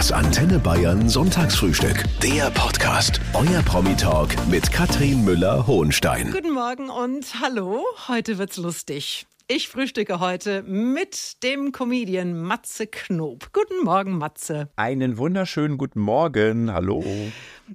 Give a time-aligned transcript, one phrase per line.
[0.00, 2.04] Das Antenne Bayern Sonntagsfrühstück.
[2.22, 3.20] Der Podcast.
[3.34, 6.30] Euer Promi-Talk mit Katrin Müller-Hohenstein.
[6.32, 7.84] Guten Morgen und hallo.
[8.08, 9.26] Heute wird's lustig.
[9.46, 13.52] Ich frühstücke heute mit dem Comedian Matze Knob.
[13.52, 14.70] Guten Morgen, Matze.
[14.76, 16.72] Einen wunderschönen guten Morgen.
[16.72, 17.04] Hallo.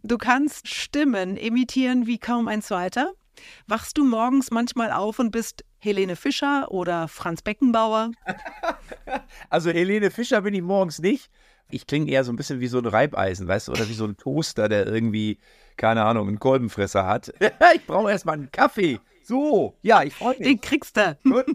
[0.02, 3.14] Du kannst Stimmen imitieren wie kaum ein zweiter.
[3.68, 8.14] Wachst du morgens manchmal auf und bist Helene Fischer oder Franz Beckenbauer?
[9.50, 11.30] Also Helene Fischer bin ich morgens nicht.
[11.76, 14.06] Ich klinge eher so ein bisschen wie so ein Reibeisen, weißt du, oder wie so
[14.06, 15.40] ein Toaster, der irgendwie,
[15.76, 17.34] keine Ahnung, einen Kolbenfresser hat.
[17.76, 19.00] ich brauche erstmal einen Kaffee.
[19.24, 20.48] So, ja, ich freue mich.
[20.48, 21.18] Den kriegst du.
[21.24, 21.48] Gut.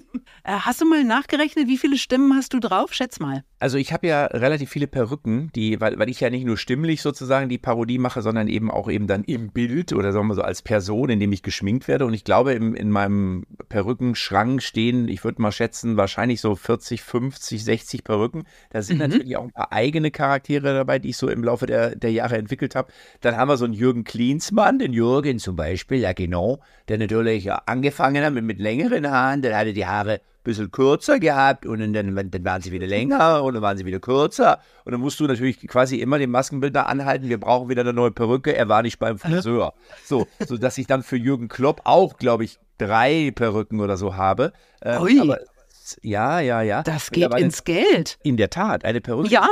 [0.44, 2.92] Äh, Hast du mal nachgerechnet, wie viele Stimmen hast du drauf?
[2.92, 3.44] Schätz mal.
[3.60, 7.02] Also ich habe ja relativ viele Perücken, die, weil, weil ich ja nicht nur stimmlich
[7.02, 10.40] sozusagen die Parodie mache, sondern eben auch eben dann im Bild oder sagen wir so
[10.40, 12.06] als Person, in dem ich geschminkt werde.
[12.06, 17.02] Und ich glaube, im, in meinem Perückenschrank stehen, ich würde mal schätzen, wahrscheinlich so 40,
[17.02, 18.44] 50, 60 Perücken.
[18.70, 21.94] Da sind natürlich auch ein paar eigene Charaktere dabei, die ich so im Laufe der,
[21.96, 22.90] der Jahre entwickelt habe.
[23.20, 27.52] Dann haben wir so einen Jürgen Klinsmann, den Jürgen zum Beispiel, ja genau, der natürlich
[27.52, 31.92] angefangen hat mit, mit längeren Haaren, dann hatte die Haare bisschen kürzer gehabt und dann,
[31.92, 34.60] dann, waren sie wieder länger und dann waren sie wieder kürzer.
[34.84, 38.10] Und dann musst du natürlich quasi immer den Maskenbildner anhalten, wir brauchen wieder eine neue
[38.10, 39.74] Perücke, er war nicht beim Friseur.
[40.04, 44.16] So, so dass ich dann für Jürgen Klopp auch, glaube ich, drei Perücken oder so
[44.16, 44.52] habe.
[44.82, 45.34] Ähm, Ui.
[45.98, 46.82] Aber ja, ja, ja.
[46.82, 48.18] Das geht ins Geld.
[48.22, 49.28] in der Tat, eine Perücke.
[49.28, 49.48] Ja.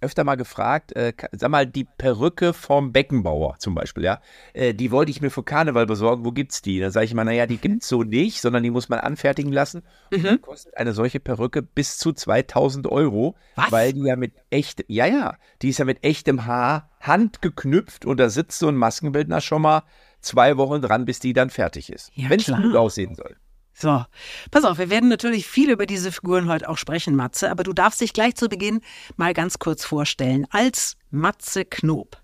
[0.00, 4.20] Öfter mal gefragt, äh, sag mal, die Perücke vom Beckenbauer zum Beispiel, ja,
[4.52, 6.78] äh, die wollte ich mir für Karneval besorgen, wo gibt's die?
[6.80, 9.82] Dann sage ich mal, naja, die gibt's so nicht, sondern die muss man anfertigen lassen.
[10.12, 13.72] Und dann kostet eine solche Perücke bis zu 2000 Euro, Was?
[13.72, 18.18] weil die ja mit echt, ja, ja, die ist ja mit echtem Haar handgeknüpft und
[18.18, 19.82] da sitzt so ein Maskenbildner schon mal
[20.20, 22.10] zwei Wochen dran, bis die dann fertig ist.
[22.14, 23.36] Ja, Wenn es gut aussehen soll.
[23.80, 24.04] So,
[24.50, 27.72] pass auf, wir werden natürlich viel über diese Figuren heute auch sprechen, Matze, aber du
[27.72, 28.80] darfst dich gleich zu Beginn
[29.16, 30.48] mal ganz kurz vorstellen.
[30.50, 32.20] Als Matze Knob.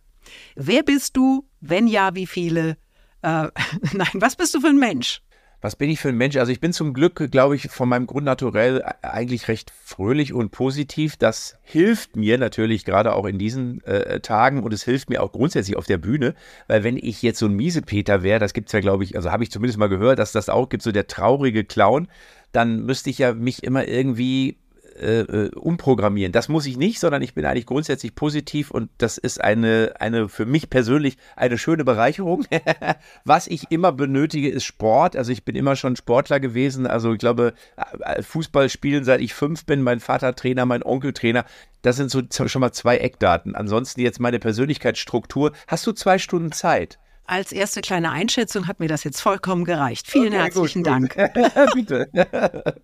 [0.56, 1.48] Wer bist du?
[1.60, 2.76] Wenn ja, wie viele?
[3.22, 3.50] Äh,
[3.92, 5.20] nein, was bist du für ein Mensch?
[5.64, 6.36] Was bin ich für ein Mensch?
[6.36, 11.16] Also ich bin zum Glück, glaube ich, von meinem Grundnaturell eigentlich recht fröhlich und positiv.
[11.16, 15.32] Das hilft mir natürlich gerade auch in diesen äh, Tagen und es hilft mir auch
[15.32, 16.34] grundsätzlich auf der Bühne,
[16.68, 19.42] weil wenn ich jetzt so ein Miesepeter wäre, das gibt's ja, glaube ich, also habe
[19.42, 22.08] ich zumindest mal gehört, dass das auch gibt, so der traurige Clown,
[22.52, 24.58] dann müsste ich ja mich immer irgendwie
[24.94, 26.32] äh, äh, umprogrammieren.
[26.32, 30.28] Das muss ich nicht, sondern ich bin eigentlich grundsätzlich positiv und das ist eine, eine
[30.28, 32.46] für mich persönlich eine schöne Bereicherung.
[33.24, 35.16] Was ich immer benötige, ist Sport.
[35.16, 36.86] Also ich bin immer schon Sportler gewesen.
[36.86, 37.54] Also ich glaube,
[38.00, 41.44] äh, Fußball spielen seit ich fünf bin, mein Vater Trainer, mein Onkel Trainer.
[41.82, 43.54] Das sind so schon mal zwei Eckdaten.
[43.54, 45.52] Ansonsten jetzt meine Persönlichkeitsstruktur.
[45.66, 46.98] Hast du zwei Stunden Zeit?
[47.26, 50.06] Als erste kleine Einschätzung hat mir das jetzt vollkommen gereicht.
[50.06, 51.16] Vielen Okay, herzlichen gut, gut.
[51.16, 51.74] Dank.
[51.74, 52.74] Bitte.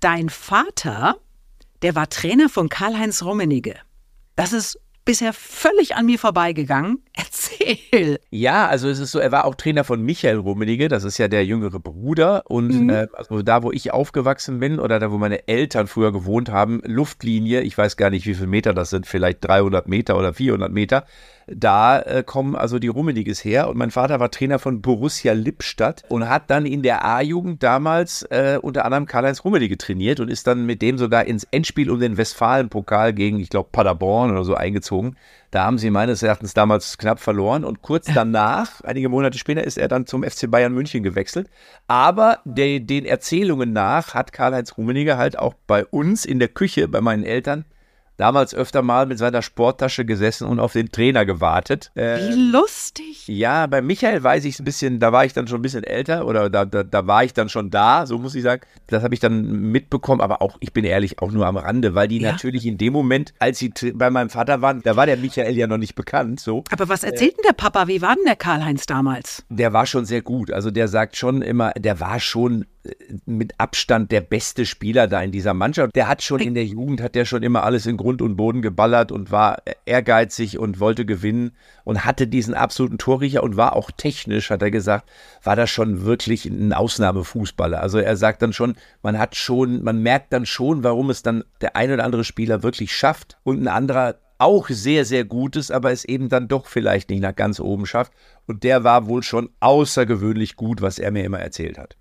[0.00, 1.16] Dein Vater,
[1.82, 3.76] der war Trainer von Karl-Heinz Rummenigge.
[4.36, 7.02] Das ist bisher völlig an mir vorbeigegangen.
[7.12, 8.18] Erzähl.
[8.30, 11.28] Ja, also es ist so, er war auch Trainer von Michael Rummenigge, das ist ja
[11.28, 12.44] der jüngere Bruder.
[12.46, 16.50] Und äh, also da, wo ich aufgewachsen bin oder da, wo meine Eltern früher gewohnt
[16.50, 20.32] haben, Luftlinie, ich weiß gar nicht, wie viele Meter das sind, vielleicht 300 Meter oder
[20.32, 21.04] 400 Meter,
[21.46, 23.68] da äh, kommen also die Rummenigges her.
[23.68, 28.22] Und mein Vater war Trainer von Borussia Lippstadt und hat dann in der A-Jugend damals
[28.30, 32.00] äh, unter anderem Karl-Heinz Rummenigge trainiert und ist dann mit dem sogar ins Endspiel um
[32.00, 35.16] den Westfalen-Pokal gegen, ich glaube, Paderborn oder so eingezogen.
[35.50, 39.78] Da haben sie meines Erachtens damals knapp verloren und kurz danach, einige Monate später, ist
[39.78, 41.48] er dann zum FC Bayern München gewechselt.
[41.86, 46.88] Aber de, den Erzählungen nach hat Karl-Heinz Rummenigge halt auch bei uns in der Küche,
[46.88, 47.64] bei meinen Eltern,
[48.16, 51.90] damals öfter mal mit seiner Sporttasche gesessen und auf den Trainer gewartet.
[51.94, 53.26] Äh, Wie lustig.
[53.28, 55.84] ja, bei Michael weiß ich es ein bisschen, da war ich dann schon ein bisschen
[55.84, 58.62] älter oder da, da, da war ich dann schon da, so muss ich sagen.
[58.86, 62.08] Das habe ich dann mitbekommen, aber auch, ich bin ehrlich, auch nur am Rande, weil
[62.08, 62.32] die Ja.
[62.32, 65.66] natürlich in dem Moment, als sie bei meinem Vater waren, da war der Michael ja
[65.66, 66.64] noch nicht bekannt, so.
[66.70, 67.88] Aber was erzählt denn der Papa?
[67.88, 69.44] Wie war denn der Karl-Heinz damals?
[69.48, 70.50] Der war schon sehr gut.
[70.52, 72.66] Also der sagt schon immer, der war schon äh,
[73.24, 75.94] mit Abstand der beste Spieler da in dieser Mannschaft.
[75.94, 78.62] Der hat schon in der Jugend, hat der schon immer alles in Grund und Boden
[78.62, 81.52] geballert und war ehrgeizig und wollte gewinnen
[81.84, 85.08] und hatte diesen absoluten Torriecher und war auch technisch, hat er gesagt,
[85.42, 87.80] war das schon wirklich ein Ausnahmefußballer.
[87.80, 91.44] Also er sagt dann schon, man hat schon, man merkt dann schon, warum es dann
[91.60, 95.70] der ein oder andere Spieler wirklich schafft und ein anderer auch sehr, sehr gut ist,
[95.70, 98.12] aber es eben dann doch vielleicht nicht nach ganz oben schafft.
[98.46, 101.96] Und der war wohl schon außergewöhnlich gut, was er mir immer erzählt hat.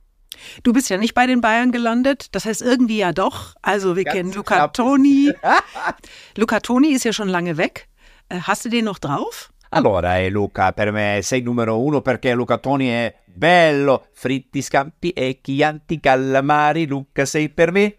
[0.64, 3.56] Du bist ja nicht bei den Bayern gelandet, das heißt irgendwie ja doch.
[3.62, 4.74] Also wir Ganz kennen Luca knapp.
[4.74, 5.32] Toni.
[6.38, 7.88] Luca Toni ist ja schon lange weg.
[8.30, 9.52] Äh, Hast du den noch drauf?
[9.70, 14.06] Allora, eh, Luca, per me sei numero uno perché Luca Toni è bello.
[14.14, 16.86] Fritti, scampi e chianti, calamari.
[16.86, 17.96] Luca, sei per me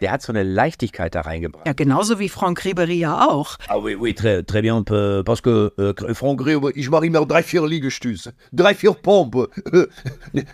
[0.00, 1.66] der hat so eine Leichtigkeit da reingebracht.
[1.66, 3.56] Ja, genauso wie Franck Ribéry ja auch.
[3.68, 4.82] Ah oui, oui, très, très bien,
[5.24, 9.48] parce que äh, Franck Ribéry, ich mache immer drei, vier Liegestütze, drei, vier Pompe,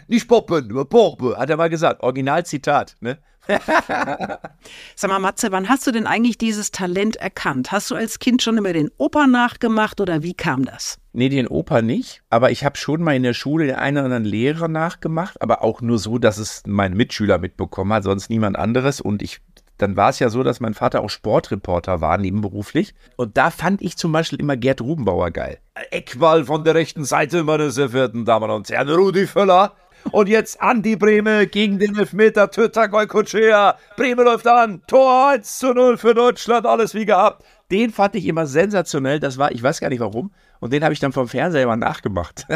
[0.08, 3.18] nicht Poppen, Pompe, hat er mal gesagt, Originalzitat, ne?
[4.96, 7.72] Sag mal, Matze, wann hast du denn eigentlich dieses Talent erkannt?
[7.72, 10.98] Hast du als Kind schon immer den Opa nachgemacht oder wie kam das?
[11.12, 14.04] Nee, den Opa nicht, aber ich habe schon mal in der Schule den einen oder
[14.04, 18.58] anderen Lehrer nachgemacht, aber auch nur so, dass es mein Mitschüler mitbekommen hat, sonst niemand
[18.58, 19.00] anderes.
[19.00, 19.40] Und ich
[19.78, 22.94] dann war es ja so, dass mein Vater auch Sportreporter war, nebenberuflich.
[23.16, 25.58] Und da fand ich zum Beispiel immer Gerd Rubenbauer geil.
[25.90, 28.88] Eckball von der rechten Seite, meine sehr verehrten Damen und Herren.
[28.88, 29.74] Rudi Völler
[30.12, 33.78] und jetzt Andi Breme gegen den Elfmeter Töter Goikutschea.
[33.96, 34.82] Breme läuft an.
[34.86, 36.66] Tor 1 zu 0 für Deutschland.
[36.66, 37.44] Alles wie gehabt.
[37.70, 39.20] Den fand ich immer sensationell.
[39.20, 40.32] Das war, ich weiß gar nicht warum.
[40.60, 42.46] Und den habe ich dann vom Fernseher immer nachgemacht.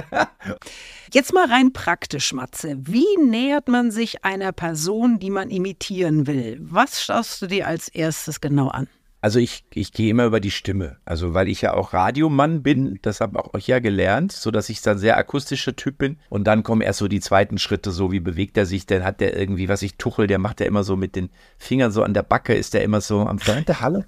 [1.13, 2.77] Jetzt mal rein praktisch, Matze.
[2.79, 6.59] Wie nähert man sich einer Person, die man imitieren will?
[6.61, 8.89] Was schaust du dir als erstes genau an?
[9.23, 10.97] Also ich, ich gehe immer über die Stimme.
[11.05, 14.71] Also weil ich ja auch Radiomann bin, das habe auch euch ja gelernt, so dass
[14.71, 16.19] ich dann sehr akustischer Typ bin.
[16.31, 19.21] Und dann kommen erst so die zweiten Schritte, so wie bewegt er sich, dann hat
[19.21, 21.29] der irgendwie, was ich tuchel, der macht ja immer so mit den
[21.59, 24.07] Fingern so an der Backe, ist der immer so am Freund der Halle.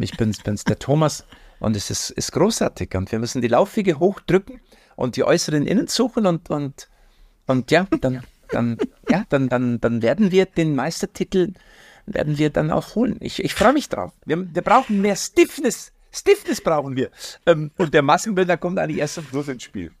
[0.00, 1.26] Ich bin's, bin's der Thomas
[1.58, 2.94] und es ist, ist großartig.
[2.94, 4.60] Und wir müssen die Laufwege hochdrücken
[4.94, 6.88] und die äußeren innen suchen und, und,
[7.46, 11.52] und ja, dann, dann, ja, dann, dann, dann werden wir den Meistertitel
[12.06, 13.16] werden wir dann auch holen.
[13.20, 14.12] Ich, ich freue mich drauf.
[14.24, 15.92] Wir, wir brauchen mehr Stiffness.
[16.12, 17.10] Stiffness brauchen wir.
[17.46, 19.92] Ähm, und der Maskenbildner kommt eigentlich erst am Schluss ins Spiel.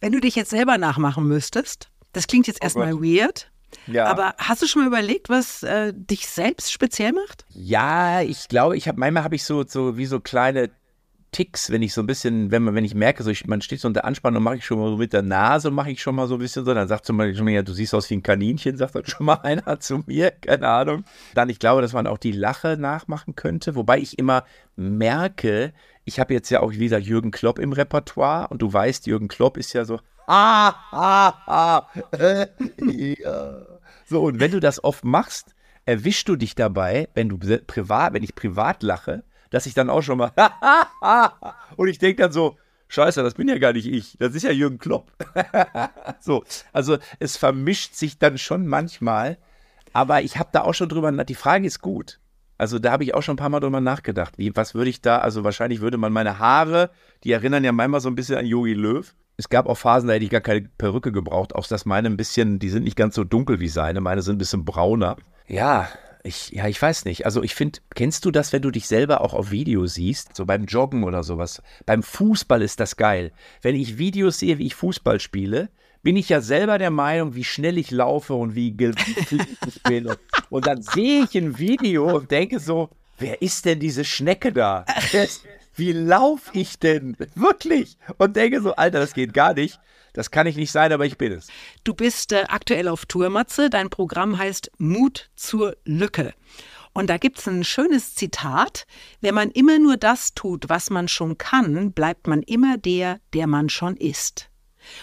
[0.00, 3.50] Wenn du dich jetzt selber nachmachen müsstest, das klingt jetzt oh erstmal oh weird.
[3.86, 4.06] Ja.
[4.06, 7.44] Aber hast du schon mal überlegt, was äh, dich selbst speziell macht?
[7.50, 10.70] Ja, ich glaube, ich habe manchmal habe ich so, so wie so kleine
[11.32, 13.80] Ticks, wenn ich so ein bisschen, wenn man, wenn ich merke, so ich, man steht
[13.80, 16.26] so unter Anspannung, mache ich schon mal so mit der Nase, mache ich schon mal
[16.26, 18.14] so ein bisschen so, dann sagt zum Beispiel schon mal, ja, du siehst aus wie
[18.14, 21.04] ein Kaninchen, sagt dann schon mal einer zu mir, keine Ahnung.
[21.34, 24.44] Dann, ich glaube, dass man auch die Lache nachmachen könnte, wobei ich immer
[24.76, 25.72] merke,
[26.04, 29.56] ich habe jetzt ja auch wieder Jürgen Klopp im Repertoire und du weißt, Jürgen Klopp
[29.56, 31.86] ist ja so, ah, ah, ah,
[32.78, 33.66] ja.
[34.06, 35.54] So, und wenn du das oft machst,
[35.84, 40.02] erwischst du dich dabei, wenn du privat, wenn ich privat lache, dass ich dann auch
[40.02, 40.32] schon mal
[41.76, 42.56] und ich denke dann so,
[42.88, 44.16] Scheiße, das bin ja gar nicht ich.
[44.18, 45.12] Das ist ja Jürgen Klopp.
[46.20, 46.42] so,
[46.72, 49.38] also es vermischt sich dann schon manchmal,
[49.92, 52.18] aber ich habe da auch schon drüber, die Frage ist gut.
[52.58, 54.38] Also da habe ich auch schon ein paar Mal drüber nachgedacht.
[54.38, 56.90] Wie, was würde ich da, also wahrscheinlich würde man meine Haare,
[57.22, 59.14] die erinnern ja manchmal so ein bisschen an Yogi Löw.
[59.36, 62.16] Es gab auch Phasen, da hätte ich gar keine Perücke gebraucht, auch dass meine ein
[62.16, 65.16] bisschen, die sind nicht ganz so dunkel wie seine, meine sind ein bisschen brauner.
[65.46, 65.88] Ja,
[66.22, 67.24] ich, ja, ich weiß nicht.
[67.24, 70.36] Also ich finde, kennst du das, wenn du dich selber auch auf Video siehst?
[70.36, 71.62] So beim Joggen oder sowas.
[71.86, 73.32] Beim Fußball ist das geil.
[73.62, 75.70] Wenn ich Videos sehe, wie ich Fußball spiele,
[76.02, 78.76] bin ich ja selber der Meinung, wie schnell ich laufe und wie ich
[79.82, 80.06] bin.
[80.06, 80.18] Und,
[80.50, 84.84] und dann sehe ich ein Video und denke so, wer ist denn diese Schnecke da?
[85.74, 87.16] Wie laufe ich denn?
[87.34, 87.96] Wirklich?
[88.18, 89.78] Und denke so, Alter, das geht gar nicht.
[90.12, 91.48] Das kann ich nicht sein, aber ich bin es.
[91.84, 93.70] Du bist äh, aktuell auf Tour, Matze.
[93.70, 96.34] Dein Programm heißt Mut zur Lücke.
[96.92, 98.86] Und da gibt es ein schönes Zitat.
[99.20, 103.46] Wenn man immer nur das tut, was man schon kann, bleibt man immer der, der
[103.46, 104.50] man schon ist.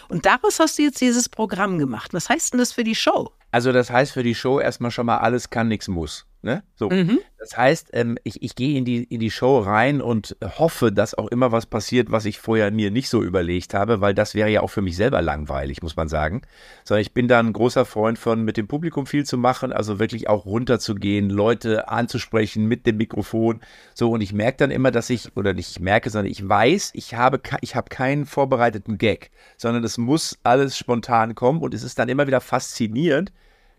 [0.10, 2.14] Und daraus hast du jetzt dieses Programm gemacht.
[2.14, 3.32] Was heißt denn das für die Show?
[3.52, 6.27] Also das heißt für die Show erstmal schon mal alles kann, nichts muss.
[6.44, 6.64] Ne?
[6.76, 6.90] So.
[6.90, 7.20] Mhm.
[7.40, 11.16] Das heißt, ähm, ich, ich gehe in die, in die Show rein und hoffe, dass
[11.16, 14.50] auch immer was passiert, was ich vorher mir nicht so überlegt habe, weil das wäre
[14.50, 16.44] ja auch für mich selber langweilig, muss man sagen.
[16.84, 20.00] Sondern ich bin da ein großer Freund von, mit dem Publikum viel zu machen, also
[20.00, 23.62] wirklich auch runterzugehen, Leute anzusprechen mit dem Mikrofon.
[23.96, 27.16] So, und ich merke dann immer, dass ich, oder nicht merke, sondern ich weiß, ich
[27.16, 31.98] habe, ich habe keinen vorbereiteten Gag, sondern es muss alles spontan kommen und es ist
[31.98, 33.34] dann immer wieder faszinierend,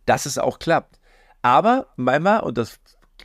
[0.07, 0.98] dass es auch klappt.
[1.43, 2.79] Aber manchmal, und das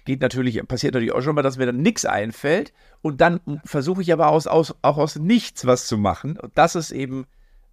[0.05, 2.73] geht natürlich, passiert natürlich auch schon mal, dass mir dann nichts einfällt.
[3.01, 6.37] Und dann versuche ich aber aus, aus, auch aus nichts was zu machen.
[6.39, 7.25] Und das ist eben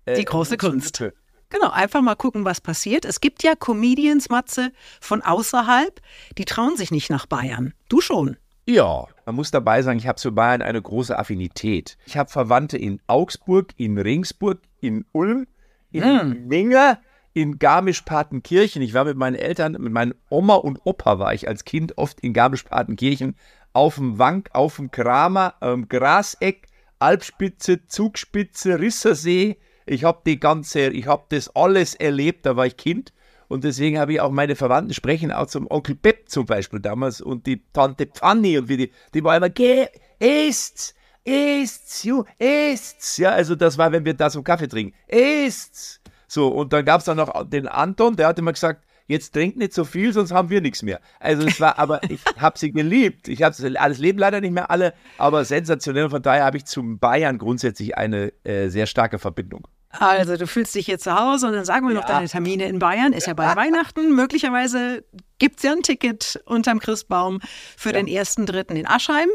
[0.06, 1.02] äh, die große Kunst.
[1.50, 3.04] Genau, einfach mal gucken, was passiert.
[3.04, 6.00] Es gibt ja Comedians, Matze, von außerhalb,
[6.38, 7.74] die trauen sich nicht nach Bayern.
[7.88, 8.36] Du schon.
[8.66, 11.96] Ja, man muss dabei sagen, ich habe zu Bayern eine große Affinität.
[12.06, 15.48] Ich habe Verwandte in Augsburg, in Ringsburg, in Ulm,
[15.90, 16.46] in mm.
[16.46, 16.98] Minge,
[17.32, 18.82] in Garmisch-Partenkirchen.
[18.82, 22.20] Ich war mit meinen Eltern, mit meinen Oma und Opa war ich als Kind oft
[22.20, 23.36] in Garmisch-Partenkirchen
[23.72, 26.66] auf dem Wank, auf dem Kramer, ähm, Graseck,
[26.98, 29.56] Alpspitze, Zugspitze, Rissersee.
[29.86, 33.12] Ich habe die ganze, ich habe das alles erlebt, da war ich Kind.
[33.48, 37.20] Und deswegen habe ich auch meine Verwandten sprechen, auch zum Onkel Pep zum Beispiel damals
[37.20, 39.88] und die Tante Pfanni und wie die, die war immer, geh,
[40.20, 40.94] isst's,
[41.24, 43.16] isst's, ju, isst's.
[43.16, 44.94] Ja, also das war, wenn wir da so Kaffee trinken.
[45.08, 45.99] Isst's.
[46.30, 49.56] So, und dann gab es dann noch den Anton, der hat immer gesagt, jetzt trinkt
[49.56, 51.00] nicht so viel, sonst haben wir nichts mehr.
[51.18, 53.26] Also es war, aber ich habe sie geliebt.
[53.26, 56.08] Ich habe alles Leben leider nicht mehr alle, aber sensationell.
[56.08, 59.66] Von daher habe ich zum Bayern grundsätzlich eine äh, sehr starke Verbindung.
[59.90, 62.00] Also, du fühlst dich hier zu Hause und dann sagen wir ja.
[62.00, 63.12] noch deine Termine in Bayern.
[63.12, 64.14] Ist ja bei Weihnachten.
[64.14, 65.02] Möglicherweise
[65.40, 67.40] gibt es ja ein Ticket unterm Christbaum
[67.76, 67.94] für ja.
[67.94, 69.28] den ersten Dritten in Aschheim.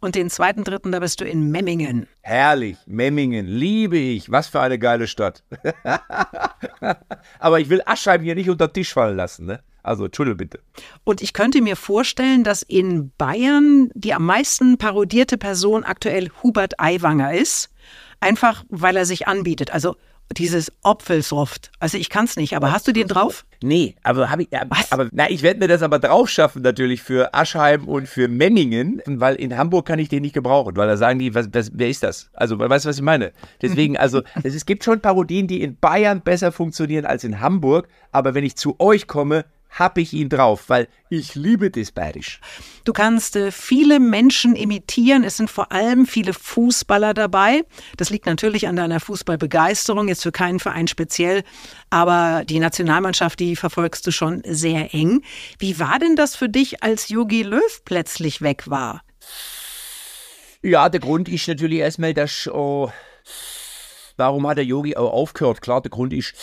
[0.00, 2.06] Und den zweiten, dritten, da bist du in Memmingen.
[2.20, 4.30] Herrlich, Memmingen, liebe ich.
[4.30, 5.42] Was für eine geile Stadt.
[7.40, 9.60] Aber ich will Aschheim hier nicht unter den Tisch fallen lassen, ne?
[9.82, 10.60] Also, Entschuldigung bitte.
[11.04, 16.78] Und ich könnte mir vorstellen, dass in Bayern die am meisten parodierte Person aktuell Hubert
[16.78, 17.70] Aiwanger ist.
[18.20, 19.72] Einfach, weil er sich anbietet.
[19.72, 19.96] Also
[20.36, 21.70] dieses Opfelsoft.
[21.78, 23.44] Also ich kann es nicht, aber hast du den drauf?
[23.62, 24.48] Nee, aber habe ich.
[24.52, 28.28] Ja, aber na, ich werde mir das aber drauf schaffen natürlich für Aschheim und für
[28.28, 31.70] Memmingen, weil in Hamburg kann ich den nicht gebrauchen, weil da sagen die, was, was,
[31.74, 32.30] wer ist das?
[32.34, 33.32] Also weißt du, was ich meine?
[33.62, 37.88] Deswegen, also es, es gibt schon Parodien, die in Bayern besser funktionieren als in Hamburg,
[38.12, 42.40] aber wenn ich zu euch komme, habe ich ihn drauf, weil ich liebe das Bayerisch.
[42.84, 45.24] Du kannst äh, viele Menschen imitieren.
[45.24, 47.64] Es sind vor allem viele Fußballer dabei.
[47.96, 51.44] Das liegt natürlich an deiner Fußballbegeisterung, jetzt für keinen Verein speziell.
[51.90, 55.22] Aber die Nationalmannschaft, die verfolgst du schon sehr eng.
[55.58, 59.02] Wie war denn das für dich, als Jogi Löw plötzlich weg war?
[60.62, 62.48] Ja, der Grund ist natürlich erstmal, dass.
[62.48, 62.90] Oh,
[64.16, 65.62] warum hat der Yogi auch aufgehört?
[65.62, 66.34] Klar, der Grund ist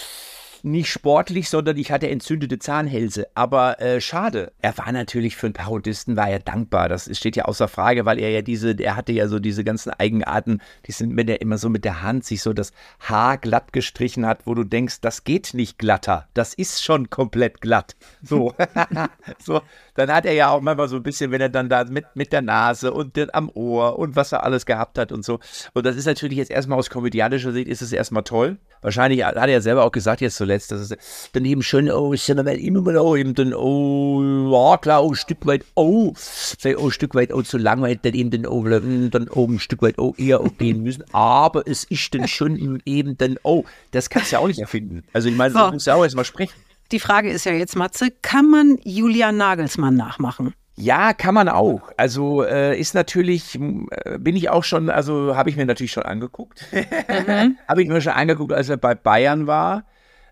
[0.65, 3.27] nicht sportlich, sondern ich hatte entzündete Zahnhälse.
[3.35, 4.51] Aber äh, schade.
[4.61, 6.89] Er war natürlich für einen Parodisten, war er dankbar.
[6.89, 9.91] Das steht ja außer Frage, weil er ja diese, er hatte ja so diese ganzen
[9.91, 13.73] Eigenarten, die sind, wenn er immer so mit der Hand sich so das Haar glatt
[13.73, 16.27] gestrichen hat, wo du denkst, das geht nicht glatter.
[16.33, 17.95] Das ist schon komplett glatt.
[18.23, 18.53] So.
[19.39, 19.61] so.
[19.93, 22.33] Dann hat er ja auch manchmal so ein bisschen, wenn er dann da mit, mit
[22.33, 25.39] der Nase und den, am Ohr und was er alles gehabt hat und so.
[25.73, 28.57] Und das ist natürlich jetzt erstmal aus komödianischer Sicht ist es erstmal toll.
[28.85, 32.13] Wahrscheinlich hat er ja selber auch gesagt jetzt zuletzt, dass es dann eben schon, oh,
[32.13, 36.13] ist ja immer mal, oh, eben dann, oh, ja, klar, oh, ein Stück weit, oh,
[36.13, 39.81] oh, ein Stück weit, oh, zu langweilig, dann eben dann, oh, dann oben ein Stück
[39.81, 41.03] weit, oh, eher oh, gehen müssen.
[41.13, 45.03] Aber es ist dann schon eben dann, oh, das kannst du ja auch nicht erfinden.
[45.13, 45.65] Also ich meine, so.
[45.65, 46.53] du musst ja auch erstmal sprechen.
[46.91, 50.53] Die Frage ist ja jetzt, Matze, kann man Julian Nagelsmann nachmachen?
[50.77, 51.91] Ja, kann man auch.
[51.95, 56.03] Also äh, ist natürlich, äh, bin ich auch schon, also habe ich mir natürlich schon
[56.03, 56.65] angeguckt.
[56.71, 57.57] Mhm.
[57.67, 59.85] habe ich mir schon angeguckt, als er bei Bayern war.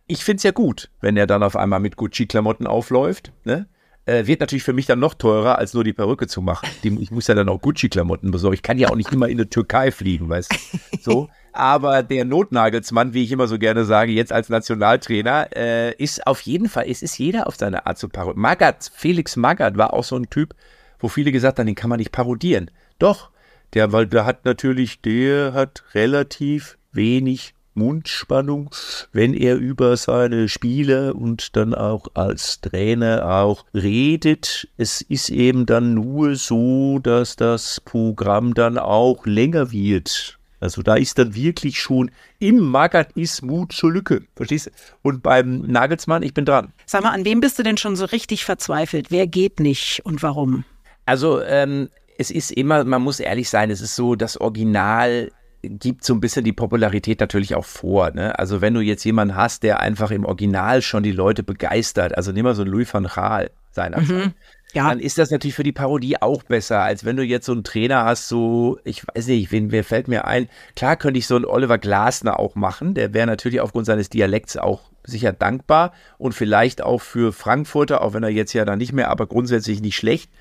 [0.05, 3.31] Ich finde es ja gut, wenn er dann auf einmal mit Gucci-Klamotten aufläuft.
[3.45, 3.67] Ne?
[4.05, 6.67] Äh, wird natürlich für mich dann noch teurer, als nur die Perücke zu machen.
[6.83, 8.55] Die, ich muss ja dann auch Gucci-Klamotten besorgen.
[8.55, 10.77] Ich kann ja auch nicht immer in die Türkei fliegen, weißt du?
[10.99, 11.29] So.
[11.53, 16.41] Aber der Notnagelsmann, wie ich immer so gerne sage, jetzt als Nationaltrainer, äh, ist auf
[16.41, 18.41] jeden Fall, es ist jeder auf seine Art zu parodieren.
[18.41, 20.55] Magath, Felix Magath war auch so ein Typ,
[20.99, 22.71] wo viele gesagt haben, den kann man nicht parodieren.
[22.97, 23.29] Doch,
[23.73, 28.69] der, weil der hat natürlich, der hat relativ wenig Mundspannung,
[29.11, 34.67] wenn er über seine Spiele und dann auch als Trainer auch redet.
[34.77, 40.39] Es ist eben dann nur so, dass das Programm dann auch länger wird.
[40.63, 44.21] Also da ist dann wirklich schon im Magatismus zur Lücke.
[44.33, 44.71] Verstehst du?
[45.01, 46.71] Und beim Nagelsmann, ich bin dran.
[46.85, 49.11] Sag mal, an wem bist du denn schon so richtig verzweifelt?
[49.11, 50.63] Wer geht nicht und warum?
[51.05, 55.31] Also, ähm, es ist immer, man muss ehrlich sein, es ist so, das Original
[55.63, 58.11] gibt so ein bisschen die Popularität natürlich auch vor.
[58.11, 58.37] Ne?
[58.39, 62.31] Also wenn du jetzt jemanden hast, der einfach im Original schon die Leute begeistert, also
[62.31, 64.27] nimm mal so einen Louis van Gaal seinerzeit.
[64.27, 64.33] Mhm
[64.73, 64.89] ja.
[64.89, 67.63] dann ist das natürlich für die Parodie auch besser, als wenn du jetzt so einen
[67.63, 70.49] Trainer hast, so, ich weiß nicht, wen, wer fällt mir ein?
[70.75, 74.57] Klar könnte ich so einen Oliver Glasner auch machen, der wäre natürlich aufgrund seines Dialekts
[74.57, 78.93] auch sicher dankbar und vielleicht auch für Frankfurter, auch wenn er jetzt ja dann nicht
[78.93, 80.31] mehr, aber grundsätzlich nicht schlecht.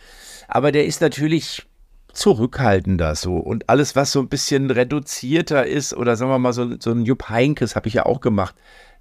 [0.49, 1.67] Aber der ist natürlich
[2.13, 6.79] zurückhaltender so und alles, was so ein bisschen reduzierter ist oder sagen wir mal so,
[6.79, 8.55] so ein Jupp Heinkes habe ich ja auch gemacht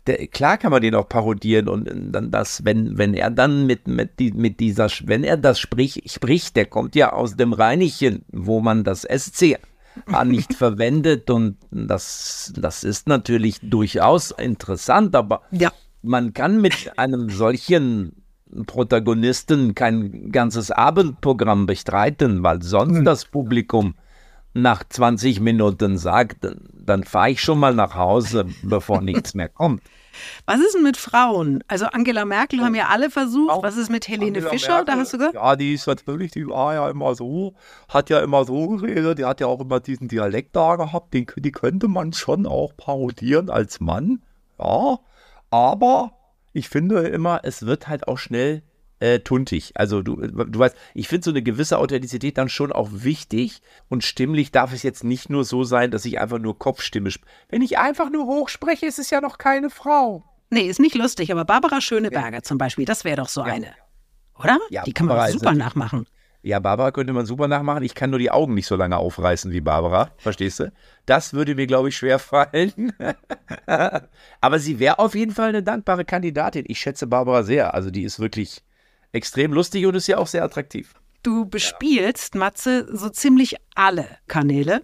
[0.07, 3.87] der, klar kann man den auch parodieren und dann das, wenn, wenn er dann mit,
[3.87, 8.25] mit, die, mit dieser, wenn er das sprich, spricht, der kommt ja aus dem Rheinischen,
[8.31, 9.59] wo man das SC
[10.25, 15.71] nicht verwendet und das, das ist natürlich durchaus interessant, aber ja.
[16.01, 18.23] man kann mit einem solchen
[18.65, 23.05] Protagonisten kein ganzes Abendprogramm bestreiten, weil sonst mhm.
[23.05, 23.95] das Publikum
[24.53, 29.81] nach 20 Minuten sagt, dann fahre ich schon mal nach Hause, bevor nichts mehr kommt.
[30.45, 31.63] Was ist denn mit Frauen?
[31.67, 33.63] Also Angela Merkel haben ja alle versucht.
[33.63, 34.75] Was ist mit Helene Angela Fischer?
[34.75, 35.33] Merkel, da hast du gehört?
[35.35, 37.53] Ja, die ist natürlich, die war ja immer so,
[37.87, 41.27] hat ja immer so geredet, die hat ja auch immer diesen Dialekt da gehabt, den,
[41.37, 44.21] die könnte man schon auch parodieren als Mann.
[44.59, 44.99] Ja,
[45.49, 46.11] aber
[46.53, 48.63] ich finde immer, es wird halt auch schnell
[49.01, 49.71] äh, tuntig.
[49.75, 54.03] Also du, du weißt, ich finde so eine gewisse Authentizität dann schon auch wichtig und
[54.03, 57.31] stimmlich darf es jetzt nicht nur so sein, dass ich einfach nur Kopfstimme spreche.
[57.49, 60.23] Wenn ich einfach nur hoch spreche, ist es ja noch keine Frau.
[60.51, 63.73] Nee, ist nicht lustig, aber Barbara Schöneberger zum Beispiel, das wäre doch so eine.
[64.37, 64.59] Oder?
[64.69, 66.05] Ja, die kann man Barbara ist super nachmachen.
[66.43, 67.83] Ja, Barbara könnte man super nachmachen.
[67.83, 70.11] Ich kann nur die Augen nicht so lange aufreißen wie Barbara.
[70.17, 70.71] Verstehst du?
[71.05, 72.93] Das würde mir, glaube ich, schwer fallen.
[74.41, 76.65] Aber sie wäre auf jeden Fall eine dankbare Kandidatin.
[76.67, 77.75] Ich schätze Barbara sehr.
[77.75, 78.63] Also die ist wirklich
[79.11, 80.93] extrem lustig und ist ja auch sehr attraktiv.
[81.23, 84.83] Du bespielst, Matze, so ziemlich alle Kanäle.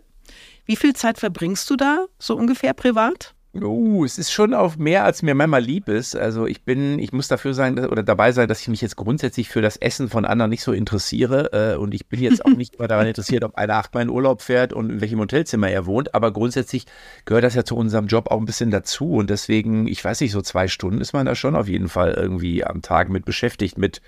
[0.65, 3.33] Wie viel Zeit verbringst du da so ungefähr privat?
[3.53, 6.15] Uh, es ist schon auf mehr, als mir manchmal lieb ist.
[6.15, 9.49] Also ich bin, ich muss dafür sein oder dabei sein, dass ich mich jetzt grundsätzlich
[9.49, 11.73] für das Essen von anderen nicht so interessiere.
[11.73, 14.41] Äh, und ich bin jetzt auch nicht mal daran interessiert, ob einer achtmal in Urlaub
[14.41, 16.13] fährt und in welchem Hotelzimmer er wohnt.
[16.13, 16.85] Aber grundsätzlich
[17.25, 19.13] gehört das ja zu unserem Job auch ein bisschen dazu.
[19.13, 22.11] Und deswegen, ich weiß nicht, so zwei Stunden ist man da schon auf jeden Fall
[22.11, 23.77] irgendwie am Tag mit beschäftigt.
[23.77, 24.01] Mit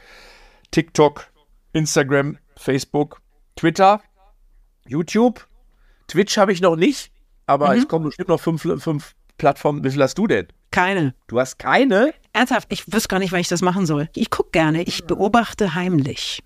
[0.72, 1.27] TikTok,
[1.74, 3.22] Instagram, Facebook,
[3.55, 4.01] Twitter,
[4.88, 5.48] YouTube.
[6.08, 7.12] Twitch habe ich noch nicht,
[7.46, 9.84] aber es kommen bestimmt noch fünf, fünf Plattformen.
[9.84, 10.48] Wie viel hast du denn?
[10.69, 11.15] Keine.
[11.27, 12.13] Du hast keine?
[12.34, 14.08] Ernsthaft, ich wüsste gar nicht, wann ich das machen soll.
[14.15, 16.43] Ich gucke gerne, ich beobachte heimlich.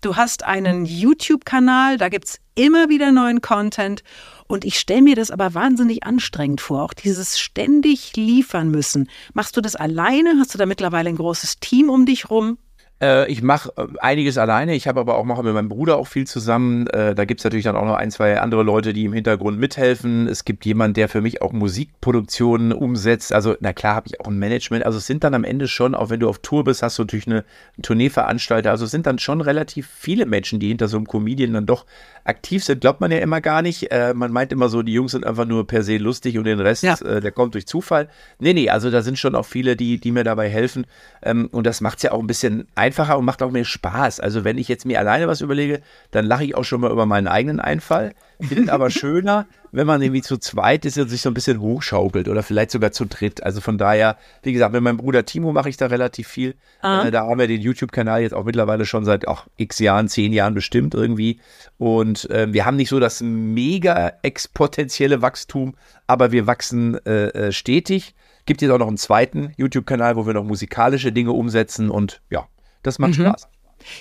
[0.00, 4.02] Du hast einen YouTube-Kanal, da gibt es immer wieder neuen Content.
[4.48, 9.08] Und ich stelle mir das aber wahnsinnig anstrengend vor, auch dieses ständig liefern müssen.
[9.32, 10.34] Machst du das alleine?
[10.38, 12.58] Hast du da mittlerweile ein großes Team um dich rum?
[13.04, 14.74] Äh, ich mache äh, einiges alleine.
[14.74, 16.86] Ich habe aber auch mache mit meinem Bruder auch viel zusammen.
[16.86, 19.58] Äh, da gibt es natürlich dann auch noch ein, zwei andere Leute, die im Hintergrund
[19.58, 20.26] mithelfen.
[20.26, 23.32] Es gibt jemanden, der für mich auch Musikproduktionen umsetzt.
[23.32, 24.86] Also, na klar, habe ich auch ein Management.
[24.86, 27.02] Also es sind dann am Ende schon, auch wenn du auf Tour bist, hast du
[27.02, 27.44] natürlich eine,
[27.76, 28.70] einen Tourneeveranstalter.
[28.70, 31.84] Also es sind dann schon relativ viele Menschen, die hinter so einem Comedian dann doch
[32.24, 32.80] aktiv sind.
[32.80, 33.90] Glaubt man ja immer gar nicht.
[33.92, 36.60] Äh, man meint immer so, die Jungs sind einfach nur per se lustig und den
[36.60, 36.94] Rest, Ja.
[37.02, 38.08] äh, der kommt durch Zufall.
[38.38, 40.86] Nee, nee, also da sind schon auch viele, die, die mir dabei helfen.
[41.22, 44.20] Ähm, und das macht es ja auch ein bisschen einfacher und macht auch mehr Spaß.
[44.20, 47.06] Also wenn ich jetzt mir alleine was überlege, dann lache ich auch schon mal über
[47.06, 48.14] meinen eigenen Einfall.
[48.40, 52.28] Finde aber schöner, wenn man irgendwie zu zweit ist und sich so ein bisschen hochschaukelt
[52.28, 53.42] oder vielleicht sogar zu dritt.
[53.42, 56.54] Also von daher, wie gesagt, mit meinem Bruder Timo mache ich da relativ viel.
[56.82, 60.32] Äh, da haben wir den YouTube-Kanal jetzt auch mittlerweile schon seit auch x Jahren, zehn
[60.32, 61.40] Jahren bestimmt irgendwie.
[61.78, 65.74] Und äh, wir haben nicht so das mega exponentielle Wachstum,
[66.06, 68.14] aber wir wachsen äh, äh, stetig.
[68.46, 72.46] Gibt jetzt auch noch einen zweiten YouTube-Kanal, wo wir noch musikalische Dinge umsetzen und ja,
[72.84, 73.48] das macht Spaß.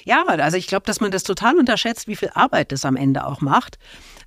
[0.05, 3.25] Ja, also ich glaube, dass man das total unterschätzt, wie viel Arbeit das am Ende
[3.25, 3.77] auch macht.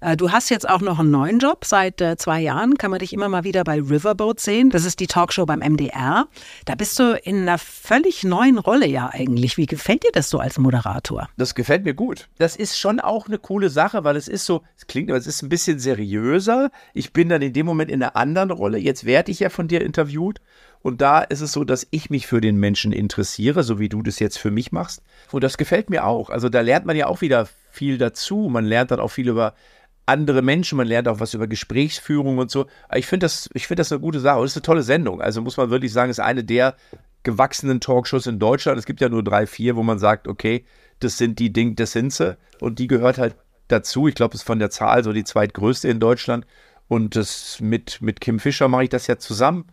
[0.01, 1.65] Äh, Du hast jetzt auch noch einen neuen Job.
[1.65, 4.71] Seit äh, zwei Jahren kann man dich immer mal wieder bei Riverboat sehen.
[4.71, 6.27] Das ist die Talkshow beim MDR.
[6.65, 9.57] Da bist du in einer völlig neuen Rolle ja eigentlich.
[9.57, 11.29] Wie gefällt dir das so als Moderator?
[11.37, 12.29] Das gefällt mir gut.
[12.39, 15.27] Das ist schon auch eine coole Sache, weil es ist so, es klingt, aber es
[15.27, 16.71] ist ein bisschen seriöser.
[16.95, 18.79] Ich bin dann in dem Moment in einer anderen Rolle.
[18.79, 20.41] Jetzt werde ich ja von dir interviewt.
[20.83, 24.03] Und da ist es so, dass ich mich für den Menschen interessiere, so wie du
[24.03, 25.03] das jetzt für mich machst.
[25.33, 26.31] Und das gefällt mir auch.
[26.31, 28.49] Also da lernt man ja auch wieder viel dazu.
[28.51, 29.55] Man lernt dann auch viel über
[30.07, 32.67] andere Menschen, man lernt auch was über Gesprächsführung und so.
[32.95, 34.39] Ich finde das, ich das eine gute Sache.
[34.39, 35.21] Und es ist eine tolle Sendung.
[35.21, 36.77] Also muss man wirklich sagen, es ist eine der
[37.25, 38.79] gewachsenen Talkshows in Deutschland.
[38.79, 40.65] Es gibt ja nur drei, vier, wo man sagt, okay,
[41.01, 42.39] das sind die Ding, das sind sie.
[42.61, 43.35] Und die gehört halt
[43.67, 44.07] dazu.
[44.07, 46.47] Ich glaube, es ist von der Zahl so die zweitgrößte in Deutschland.
[46.89, 49.67] Und das mit, mit Kim Fischer mache ich das ja zusammen.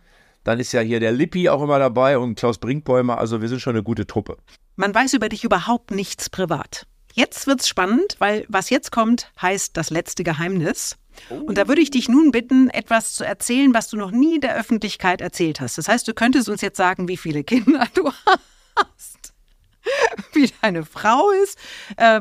[0.44, 3.18] Dann ist ja hier der Lippi auch immer dabei und Klaus Brinkbäumer.
[3.18, 4.38] Also wir sind schon eine gute Truppe.
[4.76, 6.86] Man weiß über dich überhaupt nichts privat.
[7.14, 10.98] Jetzt wird's spannend, weil was jetzt kommt, heißt das letzte Geheimnis.
[11.30, 14.56] Und da würde ich dich nun bitten, etwas zu erzählen, was du noch nie der
[14.56, 15.78] Öffentlichkeit erzählt hast.
[15.78, 18.10] Das heißt, du könntest uns jetzt sagen, wie viele Kinder du
[18.76, 19.13] hast,
[20.44, 21.58] wie deine Frau ist,
[21.98, 22.20] äh,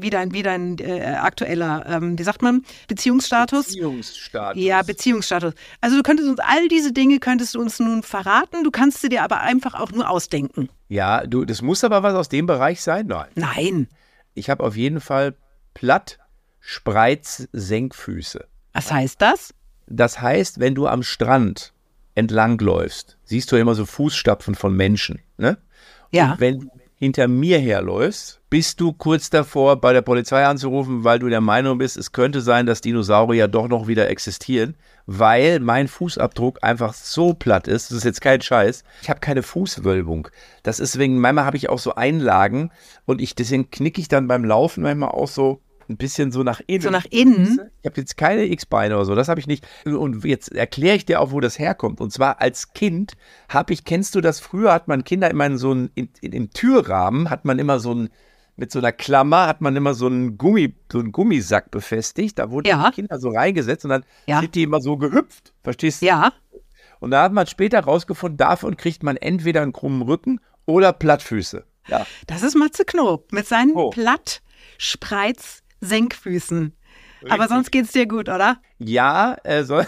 [0.00, 3.66] wie dein, wie dein äh, aktueller, ähm, wie sagt man, Beziehungsstatus.
[3.66, 4.62] Beziehungsstatus.
[4.62, 5.54] Ja, Beziehungsstatus.
[5.80, 8.64] Also du könntest uns all diese Dinge könntest du uns nun verraten.
[8.64, 10.68] Du kannst sie dir aber einfach auch nur ausdenken.
[10.88, 13.06] Ja, du, das muss aber was aus dem Bereich sein.
[13.06, 13.28] Nein.
[13.34, 13.88] Nein.
[14.34, 15.34] Ich habe auf jeden Fall
[15.74, 16.18] platt
[16.60, 18.46] Spreiz Senkfüße.
[18.72, 19.54] Was heißt das?
[19.86, 21.72] Das heißt, wenn du am Strand
[22.14, 25.20] entlangläufst, siehst du immer so Fußstapfen von Menschen.
[25.38, 25.58] Ne?
[26.10, 26.36] Ja.
[26.38, 26.70] Wenn du
[27.02, 31.78] hinter mir herläufst, bist du kurz davor, bei der Polizei anzurufen, weil du der Meinung
[31.78, 37.34] bist, es könnte sein, dass Dinosaurier doch noch wieder existieren, weil mein Fußabdruck einfach so
[37.34, 37.90] platt ist.
[37.90, 38.84] Das ist jetzt kein Scheiß.
[39.02, 40.28] Ich habe keine Fußwölbung.
[40.62, 42.70] Das ist wegen, manchmal habe ich auch so Einlagen
[43.04, 46.60] und ich, deswegen knicke ich dann beim Laufen manchmal auch so ein bisschen so nach
[46.66, 46.82] innen.
[46.82, 47.60] So nach innen.
[47.82, 49.66] Ich habe jetzt keine X-Beine oder so, das habe ich nicht.
[49.84, 52.00] Und jetzt erkläre ich dir auch, wo das herkommt.
[52.00, 53.12] Und zwar als Kind
[53.48, 56.32] habe ich, kennst du das, früher hat man Kinder immer in so ein, in, in,
[56.32, 58.08] im Türrahmen hat man immer so ein,
[58.56, 62.38] mit so einer Klammer hat man immer so einen Gummi, so einen Gummisack befestigt.
[62.38, 62.90] Da wurden Ja.
[62.90, 64.40] die Kinder so reingesetzt und dann Ja.
[64.40, 65.54] sind die immer so gehüpft.
[65.62, 66.06] Verstehst du?
[66.06, 66.32] Ja.
[67.00, 71.64] Und da hat man später rausgefunden, davon kriegt man entweder einen krummen Rücken oder Plattfüße.
[71.88, 72.06] Ja.
[72.28, 73.90] Das ist Matze Knob mit seinen Oh.
[75.82, 76.72] Platt-Spreiz-Senkfüßen.
[77.28, 78.56] Aber sonst geht's dir gut, oder?
[78.78, 79.80] Ja, äh, so,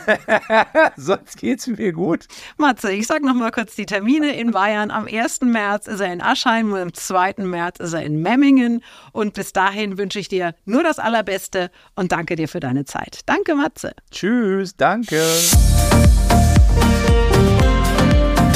[0.96, 2.26] sonst geht's mir gut.
[2.58, 4.92] Matze, ich sag noch mal kurz die Termine in Bayern.
[4.92, 5.40] Am 1.
[5.40, 7.34] März ist er in Aschheim und am 2.
[7.38, 8.84] März ist er in Memmingen.
[9.10, 13.22] Und bis dahin wünsche ich dir nur das Allerbeste und danke dir für deine Zeit.
[13.26, 13.94] Danke, Matze.
[14.12, 15.20] Tschüss, danke.